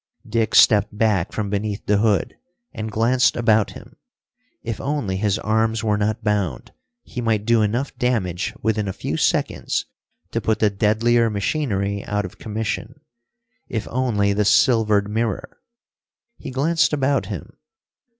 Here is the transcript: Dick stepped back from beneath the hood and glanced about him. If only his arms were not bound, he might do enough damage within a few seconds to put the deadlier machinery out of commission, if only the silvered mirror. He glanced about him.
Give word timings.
Dick 0.27 0.55
stepped 0.55 0.97
back 0.97 1.31
from 1.31 1.51
beneath 1.51 1.85
the 1.85 1.99
hood 1.99 2.35
and 2.73 2.91
glanced 2.91 3.35
about 3.35 3.73
him. 3.73 3.97
If 4.63 4.81
only 4.81 5.17
his 5.17 5.37
arms 5.37 5.83
were 5.83 5.95
not 5.95 6.23
bound, 6.23 6.73
he 7.03 7.21
might 7.21 7.45
do 7.45 7.61
enough 7.61 7.95
damage 7.99 8.55
within 8.63 8.87
a 8.87 8.93
few 8.93 9.15
seconds 9.15 9.85
to 10.31 10.41
put 10.41 10.57
the 10.57 10.71
deadlier 10.71 11.29
machinery 11.29 12.03
out 12.05 12.25
of 12.25 12.39
commission, 12.39 13.01
if 13.67 13.87
only 13.89 14.33
the 14.33 14.43
silvered 14.43 15.07
mirror. 15.07 15.59
He 16.35 16.49
glanced 16.49 16.93
about 16.93 17.27
him. 17.27 17.55